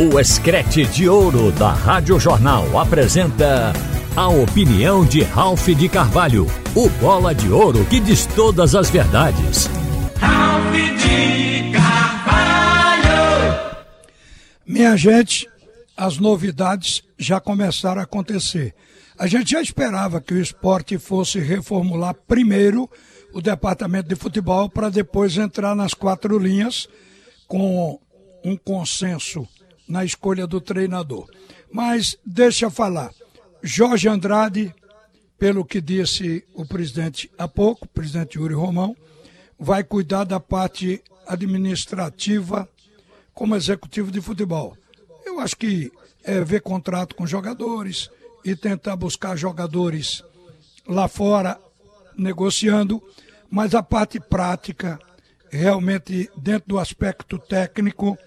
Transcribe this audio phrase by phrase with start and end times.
[0.00, 3.72] O Escrete de Ouro da Rádio Jornal apresenta
[4.14, 6.46] a opinião de Ralph de Carvalho,
[6.76, 9.66] o bola de ouro que diz todas as verdades.
[10.20, 13.06] Ralph de Carvalho!
[14.64, 15.50] Minha gente,
[15.96, 18.76] as novidades já começaram a acontecer.
[19.18, 22.88] A gente já esperava que o esporte fosse reformular primeiro
[23.34, 26.86] o departamento de futebol para depois entrar nas quatro linhas
[27.48, 27.98] com
[28.44, 29.44] um consenso
[29.88, 31.28] na escolha do treinador.
[31.72, 33.12] Mas deixa falar.
[33.62, 34.74] Jorge Andrade,
[35.38, 38.96] pelo que disse o presidente há pouco, o presidente Yuri Romão,
[39.58, 42.68] vai cuidar da parte administrativa
[43.34, 44.76] como executivo de futebol.
[45.24, 45.92] Eu acho que
[46.24, 48.10] é ver contrato com jogadores
[48.44, 50.22] e tentar buscar jogadores
[50.86, 51.58] lá fora
[52.16, 53.02] negociando,
[53.50, 54.98] mas a parte prática,
[55.50, 58.18] realmente dentro do aspecto técnico,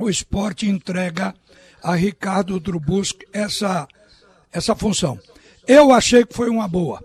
[0.00, 1.34] o esporte entrega
[1.82, 3.86] a Ricardo Drubusk essa,
[4.50, 5.18] essa função.
[5.66, 7.04] Eu achei que foi uma boa.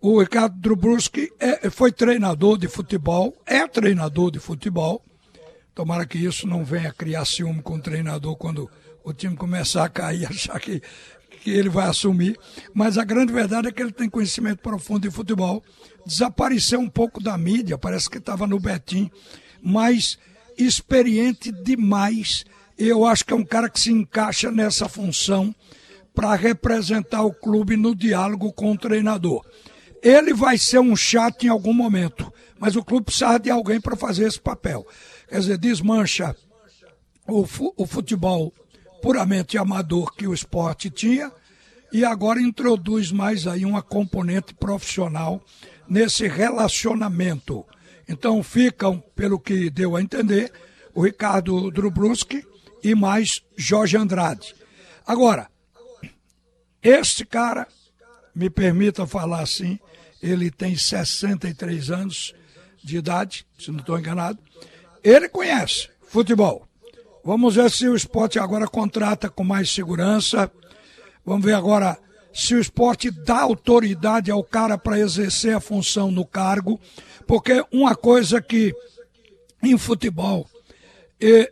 [0.00, 5.04] O Ricardo Drubusk é, foi treinador de futebol, é treinador de futebol.
[5.74, 8.68] Tomara que isso não venha criar ciúme com o treinador quando
[9.04, 10.82] o time começar a cair, achar que,
[11.42, 12.38] que ele vai assumir.
[12.74, 15.62] Mas a grande verdade é que ele tem conhecimento profundo de futebol.
[16.04, 19.10] Desapareceu um pouco da mídia, parece que estava no Betim,
[19.62, 20.18] mas
[20.58, 22.44] experiente demais.
[22.78, 25.54] Eu acho que é um cara que se encaixa nessa função
[26.14, 29.44] para representar o clube no diálogo com o treinador.
[30.02, 33.96] Ele vai ser um chato em algum momento, mas o clube precisa de alguém para
[33.96, 34.86] fazer esse papel.
[35.28, 36.36] Quer dizer, desmancha
[37.26, 38.52] o, o futebol
[39.00, 41.32] puramente amador que o esporte tinha
[41.92, 45.42] e agora introduz mais aí uma componente profissional
[45.88, 47.64] nesse relacionamento
[48.12, 50.52] então ficam, pelo que deu a entender,
[50.94, 52.46] o Ricardo Drubruski
[52.84, 54.54] e mais Jorge Andrade.
[55.06, 55.48] Agora,
[56.82, 57.66] este cara,
[58.34, 59.78] me permita falar assim,
[60.22, 62.34] ele tem 63 anos
[62.84, 64.38] de idade, se não estou enganado.
[65.02, 66.68] Ele conhece futebol.
[67.24, 70.52] Vamos ver se o esporte agora contrata com mais segurança.
[71.24, 71.96] Vamos ver agora
[72.32, 76.80] se o esporte dá autoridade ao cara para exercer a função no cargo,
[77.26, 78.74] porque uma coisa que
[79.62, 80.48] em futebol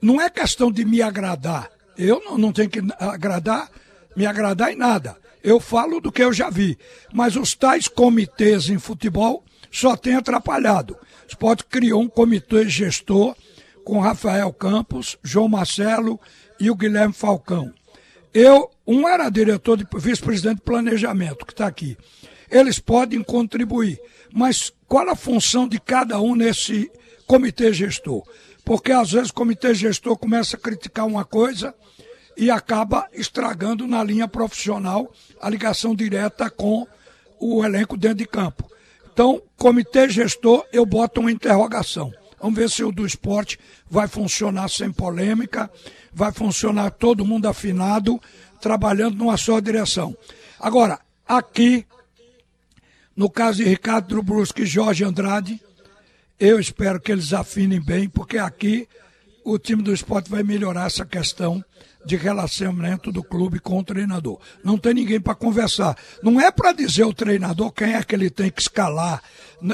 [0.02, 1.70] não é questão de me agradar.
[1.96, 3.70] Eu não, não tenho que agradar,
[4.16, 5.16] me agradar em nada.
[5.42, 6.76] Eu falo do que eu já vi.
[7.12, 10.94] Mas os tais comitês em futebol só têm atrapalhado.
[10.94, 13.36] O esporte criou um comitê gestor
[13.84, 16.18] com Rafael Campos, João Marcelo
[16.58, 17.72] e o Guilherme Falcão.
[18.32, 21.96] Eu, um era diretor de vice-presidente de planejamento, que está aqui.
[22.50, 24.00] Eles podem contribuir,
[24.32, 26.90] mas qual a função de cada um nesse
[27.26, 28.22] comitê gestor?
[28.64, 31.74] Porque às vezes o comitê gestor começa a criticar uma coisa
[32.36, 36.86] e acaba estragando na linha profissional a ligação direta com
[37.38, 38.70] o elenco dentro de campo.
[39.12, 42.12] Então, comitê gestor, eu boto uma interrogação.
[42.40, 43.58] Vamos ver se o do esporte
[43.88, 45.70] vai funcionar sem polêmica,
[46.12, 48.20] vai funcionar todo mundo afinado,
[48.60, 50.16] trabalhando numa só direção.
[50.58, 51.86] Agora, aqui,
[53.14, 55.60] no caso de Ricardo Drubruski e Jorge Andrade,
[56.38, 58.88] eu espero que eles afinem bem, porque aqui
[59.44, 61.62] o time do esporte vai melhorar essa questão
[62.04, 64.38] de relacionamento do clube com o treinador.
[64.64, 65.96] Não tem ninguém para conversar.
[66.22, 69.22] Não é para dizer o treinador quem é que ele tem que escalar.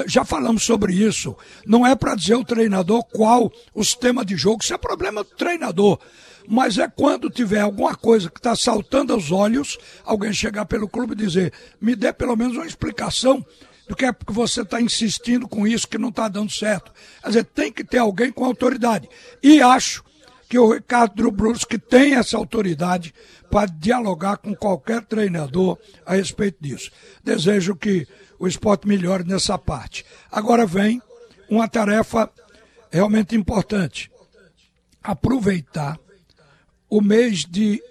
[0.05, 1.35] Já falamos sobre isso.
[1.65, 4.61] Não é para dizer o treinador qual o sistema de jogo.
[4.61, 5.99] Isso é problema do treinador.
[6.47, 11.13] Mas é quando tiver alguma coisa que está saltando aos olhos, alguém chegar pelo clube
[11.13, 13.45] e dizer: me dê pelo menos uma explicação
[13.87, 16.91] do que é porque você está insistindo com isso que não está dando certo.
[17.21, 19.09] Quer dizer, tem que ter alguém com autoridade.
[19.41, 20.03] E acho
[20.49, 23.13] que o Ricardo Brusque tem essa autoridade
[23.49, 26.91] para dialogar com qualquer treinador a respeito disso.
[27.23, 28.07] Desejo que
[28.39, 30.05] o esporte melhore nessa parte.
[30.31, 31.01] Agora vem
[31.49, 32.31] uma tarefa
[32.91, 34.11] realmente importante:
[35.03, 35.99] aproveitar
[36.89, 37.81] o mês de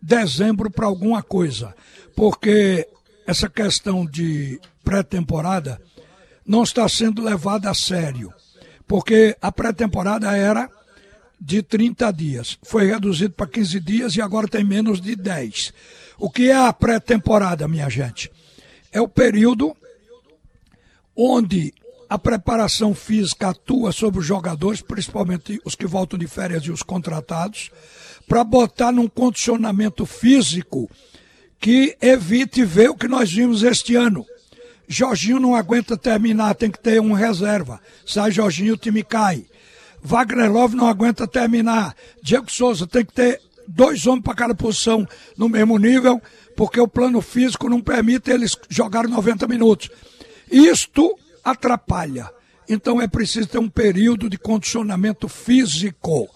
[0.00, 1.74] dezembro para alguma coisa,
[2.14, 2.88] porque
[3.26, 5.80] essa questão de pré-temporada
[6.46, 8.32] não está sendo levada a sério,
[8.86, 10.70] porque a pré-temporada era
[11.40, 12.58] de 30 dias.
[12.62, 15.72] Foi reduzido para 15 dias e agora tem menos de 10.
[16.18, 18.30] O que é a pré-temporada, minha gente?
[18.92, 19.74] É o período
[21.16, 21.72] onde
[22.08, 26.82] a preparação física atua sobre os jogadores, principalmente os que voltam de férias e os
[26.82, 27.70] contratados,
[28.28, 30.90] para botar num condicionamento físico
[31.58, 34.26] que evite ver o que nós vimos este ano.
[34.88, 37.80] Jorginho não aguenta terminar, tem que ter um reserva.
[38.04, 39.46] Sai Jorginho, o time cai
[40.02, 41.94] Wagner Love não aguenta terminar.
[42.22, 45.06] Diego Souza tem que ter dois homens para cada posição
[45.36, 46.20] no mesmo nível,
[46.56, 49.90] porque o plano físico não permite eles jogarem 90 minutos.
[50.50, 52.30] Isto atrapalha.
[52.68, 56.28] Então é preciso ter um período de condicionamento físico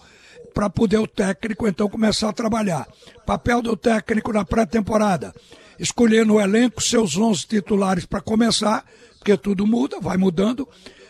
[0.53, 2.87] para poder o técnico então começar a trabalhar.
[3.25, 5.33] Papel do técnico na pré-temporada.
[5.77, 8.85] Escolher no elenco seus 11 titulares para começar,
[9.17, 10.67] porque tudo muda, vai mudando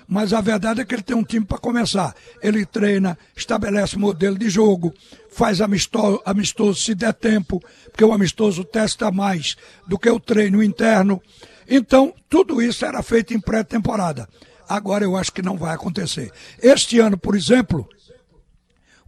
[0.08, 2.16] mas a verdade é que ele tem um time para começar.
[2.42, 4.94] Ele treina, estabelece modelo de jogo,
[5.30, 7.62] faz amistoso, amistoso se der tempo,
[7.92, 9.56] porque o amistoso testa mais
[9.88, 11.22] do que o treino interno.
[11.68, 14.30] Então, tudo isso era feito em pré-temporada.
[14.68, 16.32] Agora eu acho que não vai acontecer.
[16.62, 17.88] Este ano, por exemplo,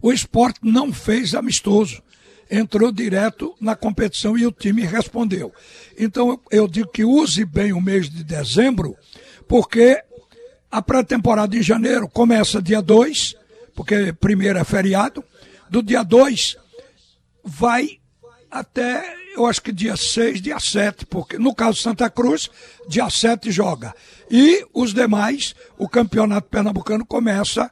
[0.00, 2.02] o esporte não fez amistoso.
[2.50, 5.52] Entrou direto na competição e o time respondeu.
[5.98, 8.96] Então eu digo que use bem o mês de dezembro,
[9.46, 10.02] porque
[10.70, 13.34] a pré-temporada em janeiro começa dia 2,
[13.74, 15.24] porque primeiro é feriado.
[15.68, 16.56] Do dia 2
[17.44, 17.98] vai
[18.50, 22.50] até, eu acho que dia 6, dia 7, porque no caso Santa Cruz,
[22.88, 23.94] dia 7 joga.
[24.30, 27.70] E os demais, o campeonato pernambucano começa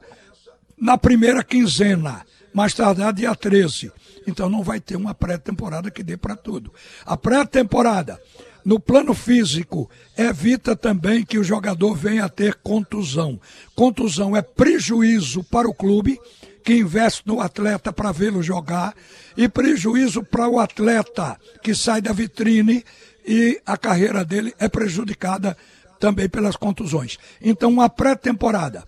[0.77, 3.91] na primeira quinzena, mais tardar dia 13.
[4.27, 6.73] Então não vai ter uma pré-temporada que dê para tudo.
[7.05, 8.19] A pré-temporada
[8.67, 13.39] no plano físico, evita também que o jogador venha a ter contusão.
[13.73, 16.19] Contusão é prejuízo para o clube,
[16.65, 18.93] que investe no atleta para vê-lo jogar,
[19.37, 22.83] e prejuízo para o atleta que sai da vitrine
[23.25, 25.55] e a carreira dele é prejudicada
[25.97, 27.17] também pelas contusões.
[27.41, 28.83] Então, uma pré-temporada,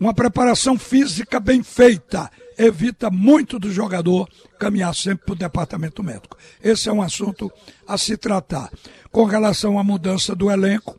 [0.00, 4.28] uma preparação física bem feita, evita muito do jogador
[4.58, 6.36] caminhar sempre para o departamento médico.
[6.62, 7.50] Esse é um assunto
[7.86, 8.70] a se tratar.
[9.10, 10.98] Com relação à mudança do elenco,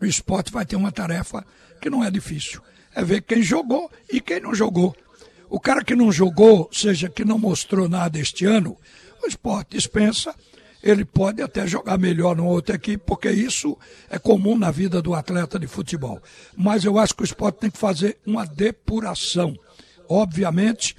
[0.00, 1.44] o esporte vai ter uma tarefa
[1.80, 2.60] que não é difícil.
[2.94, 4.94] É ver quem jogou e quem não jogou.
[5.48, 8.76] O cara que não jogou, seja que não mostrou nada este ano,
[9.22, 10.34] o esporte dispensa.
[10.82, 13.76] Ele pode até jogar melhor numa outra equipe, porque isso
[14.08, 16.22] é comum na vida do atleta de futebol.
[16.56, 19.56] Mas eu acho que o esporte tem que fazer uma depuração.
[20.08, 20.96] Obviamente,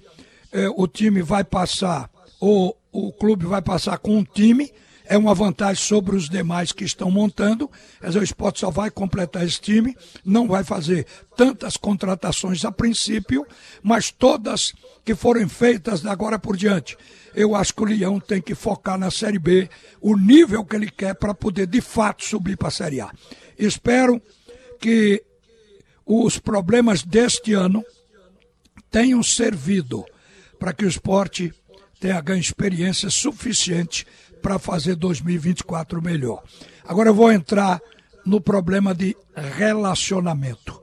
[0.51, 2.09] eh, o time vai passar,
[2.39, 4.71] ou o clube vai passar com um time
[5.09, 7.69] é uma vantagem sobre os demais que estão montando.
[7.99, 11.05] Quer o esporte só vai completar esse time, não vai fazer
[11.35, 13.45] tantas contratações a princípio,
[13.81, 14.73] mas todas
[15.05, 16.97] que forem feitas de agora por diante.
[17.33, 19.69] Eu acho que o Leão tem que focar na Série B,
[20.01, 23.11] o nível que ele quer para poder de fato subir para a Série A.
[23.57, 24.21] Espero
[24.79, 25.23] que
[26.05, 27.83] os problemas deste ano
[28.89, 30.05] tenham servido
[30.59, 31.53] para que o esporte
[31.99, 34.05] tenha ganho experiência suficiente
[34.41, 36.43] para fazer 2024 melhor.
[36.85, 37.81] Agora eu vou entrar
[38.25, 40.81] no problema de relacionamento.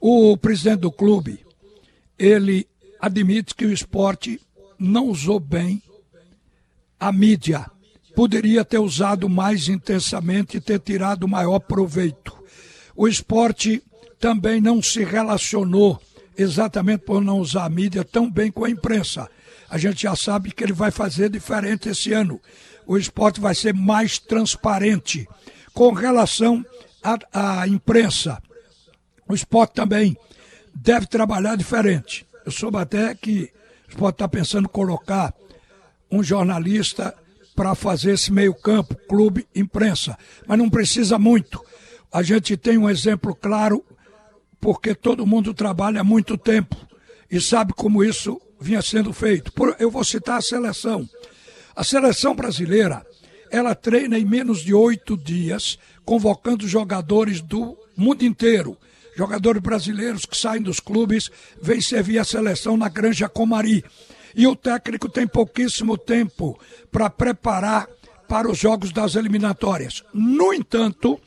[0.00, 1.44] O presidente do clube,
[2.18, 2.66] ele
[3.00, 4.40] admite que o esporte
[4.78, 5.82] não usou bem
[6.98, 7.70] a mídia.
[8.14, 12.32] Poderia ter usado mais intensamente e ter tirado maior proveito.
[12.94, 13.82] O esporte
[14.20, 16.00] também não se relacionou,
[16.36, 19.28] exatamente por não usar a mídia, tão bem com a imprensa.
[19.68, 22.40] A gente já sabe que ele vai fazer diferente esse ano
[22.86, 25.28] o esporte vai ser mais transparente.
[25.72, 26.64] Com relação
[27.32, 28.40] à, imprensa,
[29.28, 30.16] o esporte também
[30.74, 32.26] deve trabalhar diferente.
[32.44, 33.50] Eu soube até que
[33.88, 35.34] o esporte está pensando em colocar
[36.10, 37.14] um jornalista
[37.56, 40.16] para fazer esse meio-campo, clube, imprensa.
[40.46, 41.64] Mas não precisa muito.
[42.12, 43.84] A gente tem um exemplo claro,
[44.64, 46.74] porque todo mundo trabalha há muito tempo
[47.30, 49.52] e sabe como isso vinha sendo feito.
[49.78, 51.06] Eu vou citar a seleção.
[51.76, 53.04] A seleção brasileira,
[53.50, 58.74] ela treina em menos de oito dias, convocando jogadores do mundo inteiro.
[59.14, 61.30] Jogadores brasileiros que saem dos clubes,
[61.60, 63.84] vêm servir a seleção na Granja Comari.
[64.34, 66.58] E o técnico tem pouquíssimo tempo
[66.90, 67.86] para preparar
[68.26, 70.02] para os jogos das eliminatórias.
[70.14, 71.20] No entanto,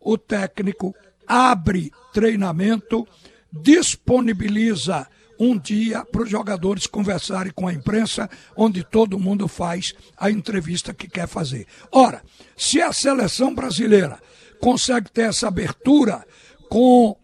[0.00, 0.94] o técnico
[1.30, 3.06] abre treinamento,
[3.52, 5.06] disponibiliza
[5.38, 10.92] um dia para os jogadores conversarem com a imprensa, onde todo mundo faz a entrevista
[10.92, 11.66] que quer fazer.
[11.92, 12.20] Ora,
[12.56, 14.20] se a seleção brasileira
[14.60, 16.26] consegue ter essa abertura
[16.68, 17.16] com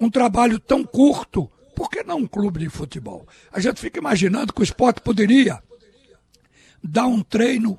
[0.00, 3.26] um trabalho tão curto, por que não um clube de futebol?
[3.52, 5.60] A gente fica imaginando que o esporte poderia
[6.82, 7.76] dar um treino,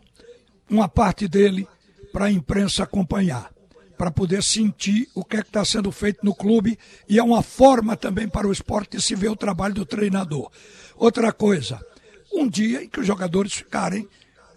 [0.69, 1.65] uma parte dele,
[2.11, 3.49] para a imprensa acompanhar
[3.99, 6.79] para poder sentir o que é que está sendo feito no clube
[7.09, 10.49] e é uma forma também para o esporte se ver o trabalho do treinador.
[10.95, 11.85] Outra coisa,
[12.31, 14.07] um dia em que os jogadores ficarem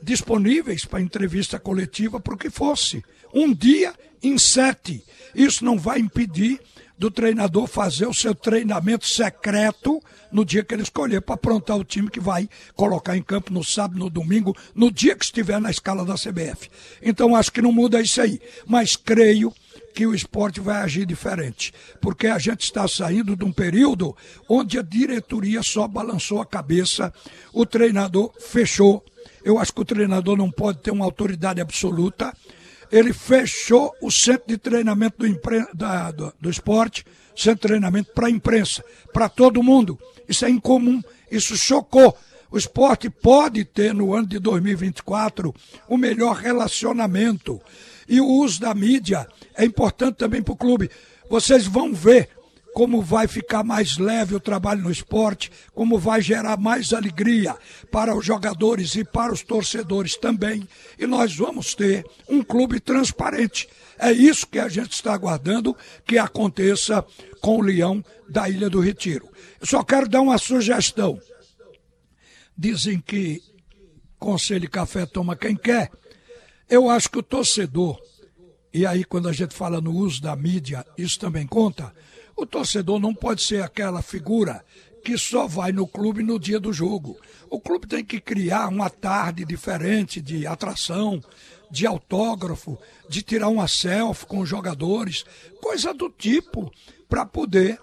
[0.00, 3.04] disponíveis para entrevista coletiva para o que fosse.
[3.34, 5.04] Um dia em sete.
[5.34, 6.60] Isso não vai impedir
[6.98, 11.84] do treinador fazer o seu treinamento secreto no dia que ele escolher para aprontar o
[11.84, 15.70] time que vai colocar em campo no sábado, no domingo, no dia que estiver na
[15.70, 16.70] escala da CBF.
[17.02, 19.52] Então acho que não muda isso aí, mas creio
[19.94, 24.16] que o esporte vai agir diferente, porque a gente está saindo de um período
[24.48, 27.12] onde a diretoria só balançou a cabeça,
[27.52, 29.04] o treinador fechou.
[29.44, 32.32] Eu acho que o treinador não pode ter uma autoridade absoluta.
[32.92, 35.66] Ele fechou o centro de treinamento do, impre...
[35.72, 39.98] da, do, do esporte, centro de treinamento para a imprensa, para todo mundo.
[40.28, 42.14] Isso é incomum, isso chocou.
[42.50, 45.54] O esporte pode ter no ano de 2024
[45.88, 47.58] o melhor relacionamento
[48.06, 50.90] e o uso da mídia é importante também para o clube.
[51.30, 52.28] Vocês vão ver
[52.74, 57.54] como vai ficar mais leve o trabalho no esporte, como vai gerar mais alegria
[57.90, 60.66] para os jogadores e para os torcedores também.
[60.98, 63.68] E nós vamos ter um clube transparente.
[63.98, 65.76] É isso que a gente está aguardando
[66.06, 67.04] que aconteça
[67.40, 69.28] com o Leão da Ilha do Retiro.
[69.60, 71.20] Eu só quero dar uma sugestão.
[72.56, 73.42] Dizem que
[74.18, 75.90] conselho e café toma quem quer.
[76.68, 78.00] Eu acho que o torcedor,
[78.72, 81.92] e aí quando a gente fala no uso da mídia, isso também conta,
[82.36, 84.64] o torcedor não pode ser aquela figura
[85.04, 87.18] que só vai no clube no dia do jogo.
[87.50, 91.20] O clube tem que criar uma tarde diferente de atração,
[91.70, 95.24] de autógrafo, de tirar uma selfie com os jogadores,
[95.60, 96.72] coisa do tipo,
[97.08, 97.80] para poder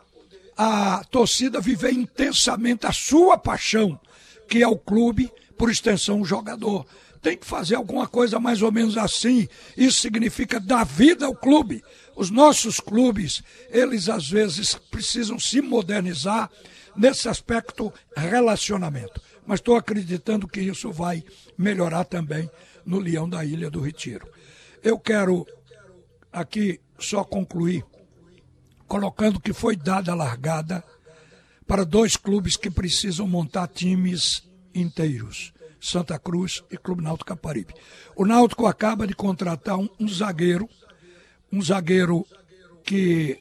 [0.57, 3.99] a torcida viver intensamente a sua paixão,
[4.47, 6.85] que é o clube, por extensão o jogador
[7.21, 9.47] tem que fazer alguma coisa mais ou menos assim.
[9.75, 11.83] Isso significa dar vida ao clube.
[12.15, 16.49] Os nossos clubes, eles às vezes precisam se modernizar
[16.95, 19.21] nesse aspecto relacionamento.
[19.45, 21.23] Mas estou acreditando que isso vai
[21.57, 22.49] melhorar também
[22.85, 24.27] no Leão da Ilha do Retiro.
[24.83, 25.45] Eu quero
[26.31, 27.83] aqui só concluir
[28.88, 30.83] colocando que foi dada a largada
[31.67, 35.53] para dois clubes que precisam montar times inteiros.
[35.79, 37.74] Santa Cruz e Clube Náutico Caparibe.
[38.15, 40.67] O Náutico acaba de contratar um, um zagueiro,
[41.51, 42.25] um zagueiro
[42.83, 43.39] que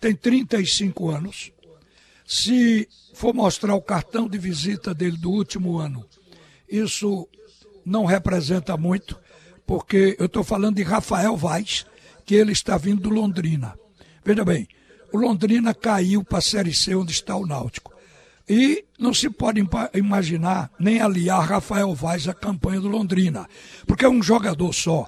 [0.00, 1.52] tem 35 anos.
[2.26, 6.04] Se for mostrar o cartão de visita dele do último ano,
[6.68, 7.28] isso
[7.84, 9.18] não representa muito,
[9.66, 11.86] porque eu estou falando de Rafael Vaz,
[12.24, 13.78] que ele está vindo do Londrina.
[14.24, 14.66] Veja bem,
[15.12, 17.92] o Londrina caiu para a Série C, onde está o Náutico.
[18.54, 23.48] E não se pode imaginar nem aliar Rafael Vaz à campanha do Londrina,
[23.86, 25.06] porque um jogador só.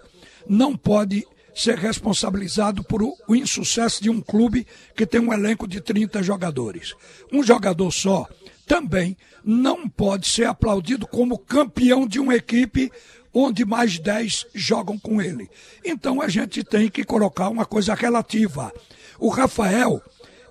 [0.48, 5.78] Não pode ser responsabilizado por o insucesso de um clube que tem um elenco de
[5.82, 6.94] 30 jogadores.
[7.30, 8.26] Um jogador só
[8.66, 12.90] também não pode ser aplaudido como campeão de uma equipe
[13.30, 15.50] onde mais 10 jogam com ele.
[15.84, 18.72] Então a gente tem que colocar uma coisa relativa.
[19.18, 20.00] O Rafael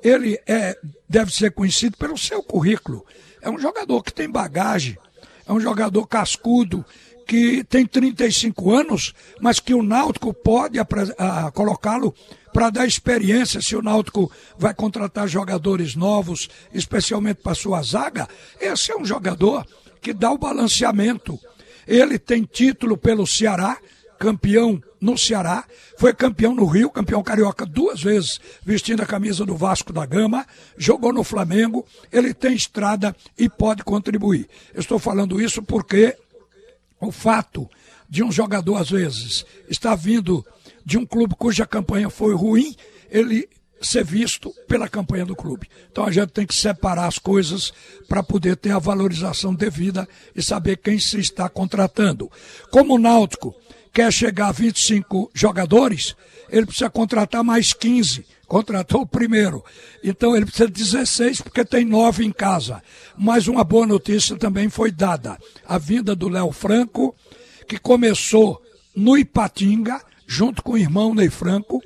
[0.04, 3.06] ele é, deve ser conhecido pelo seu currículo.
[3.42, 4.98] É um jogador que tem bagagem,
[5.48, 6.86] é um jogador cascudo,
[7.26, 10.78] que tem 35 anos, mas que o Náutico pode
[11.54, 12.14] colocá-lo
[12.52, 18.28] para dar experiência se o Náutico vai contratar jogadores novos, especialmente para sua zaga.
[18.60, 19.66] Esse é um jogador
[20.02, 21.40] que dá o balanceamento.
[21.88, 23.78] Ele tem título pelo Ceará,
[24.20, 25.66] campeão no Ceará,
[25.98, 30.48] foi campeão no Rio, campeão carioca duas vezes, vestindo a camisa do Vasco da Gama,
[30.78, 34.48] jogou no Flamengo, ele tem estrada e pode contribuir.
[34.74, 36.16] Eu estou falando isso porque
[37.02, 37.70] o fato
[38.10, 40.46] de um jogador, às vezes, estar vindo
[40.86, 42.74] de um clube cuja campanha foi ruim,
[43.12, 43.50] ele
[43.82, 45.68] ser visto pela campanha do clube.
[45.92, 47.74] Então a gente tem que separar as coisas
[48.08, 52.32] para poder ter a valorização devida e saber quem se está contratando.
[52.72, 53.54] Como o Náutico
[53.94, 56.16] quer chegar a 25 jogadores,
[56.50, 58.26] ele precisa contratar mais 15.
[58.48, 59.64] Contratou o primeiro.
[60.04, 62.82] Então ele precisa de 16 porque tem nove em casa.
[63.18, 65.38] Mas uma boa notícia também foi dada.
[65.66, 67.16] A vinda do Léo Franco,
[67.68, 68.62] que começou
[68.96, 71.82] no Ipatinga, junto com o irmão Ney Franco,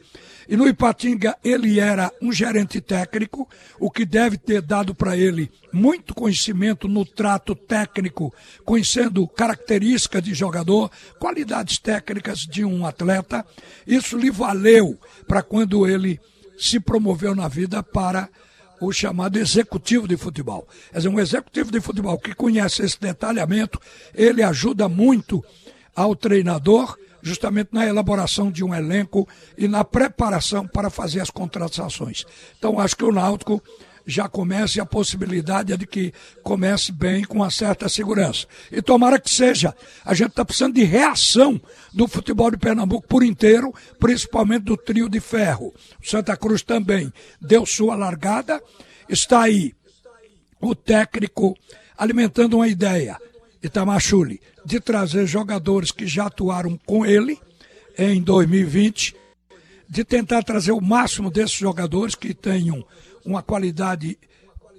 [0.47, 3.47] e no Ipatinga ele era um gerente técnico,
[3.79, 10.33] o que deve ter dado para ele muito conhecimento no trato técnico, conhecendo características de
[10.33, 10.89] jogador,
[11.19, 13.45] qualidades técnicas de um atleta.
[13.85, 16.19] Isso lhe valeu para quando ele
[16.57, 18.29] se promoveu na vida para
[18.79, 20.67] o chamado executivo de futebol.
[20.91, 23.79] Quer dizer, um executivo de futebol que conhece esse detalhamento,
[24.13, 25.43] ele ajuda muito
[25.95, 26.97] ao treinador
[27.27, 32.25] justamente na elaboração de um elenco e na preparação para fazer as contratações.
[32.57, 33.61] Então, acho que o Náutico
[34.07, 38.47] já comece a possibilidade é de que comece bem com uma certa segurança.
[38.71, 39.75] E tomara que seja.
[40.05, 41.61] A gente está precisando de reação
[41.93, 45.73] do futebol de Pernambuco por inteiro, principalmente do trio de ferro.
[46.01, 48.63] Santa Cruz também deu sua largada,
[49.09, 49.73] está aí
[50.61, 51.55] o técnico
[51.97, 53.17] alimentando uma ideia,
[53.67, 57.39] Itamachule, de trazer jogadores que já atuaram com ele
[57.97, 59.15] em 2020
[59.89, 62.85] de tentar trazer o máximo desses jogadores que tenham
[63.25, 64.17] uma qualidade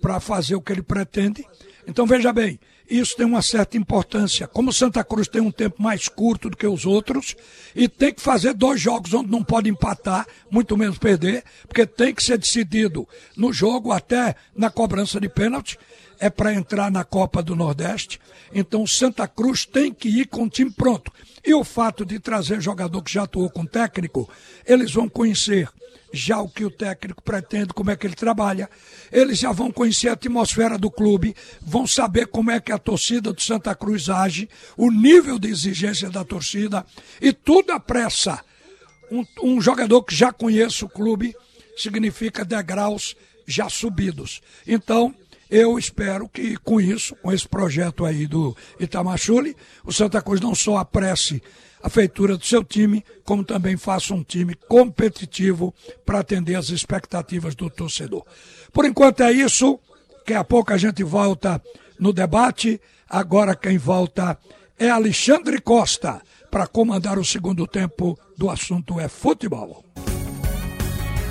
[0.00, 1.44] para fazer o que ele pretende.
[1.86, 4.46] Então veja bem, isso tem uma certa importância.
[4.46, 7.34] Como Santa Cruz tem um tempo mais curto do que os outros
[7.74, 12.14] e tem que fazer dois jogos onde não pode empatar, muito menos perder, porque tem
[12.14, 15.78] que ser decidido no jogo até na cobrança de pênalti,
[16.20, 18.20] é para entrar na Copa do Nordeste.
[18.52, 21.12] Então Santa Cruz tem que ir com o time pronto.
[21.44, 24.28] E o fato de trazer jogador que já atuou com técnico,
[24.66, 25.68] eles vão conhecer
[26.12, 28.68] já o que o técnico pretende, como é que ele trabalha.
[29.12, 33.32] Eles já vão conhecer a atmosfera do clube, vão saber como é que a torcida
[33.32, 36.84] do Santa Cruz age, o nível de exigência da torcida
[37.20, 38.42] e tudo pressa.
[39.10, 41.34] Um, um jogador que já conhece o clube
[41.76, 44.42] significa degraus já subidos.
[44.66, 45.14] Então,
[45.50, 50.54] eu espero que com isso, com esse projeto aí do Itamachule, o Santa Cruz não
[50.54, 51.42] só apresse
[51.82, 55.74] a feitura do seu time, como também faça um time competitivo
[56.04, 58.24] para atender as expectativas do torcedor.
[58.72, 59.78] Por enquanto é isso.
[60.18, 61.62] Daqui a pouco a gente volta
[61.98, 62.80] no debate.
[63.08, 64.38] Agora quem volta
[64.78, 69.84] é Alexandre Costa para comandar o segundo tempo do assunto é futebol.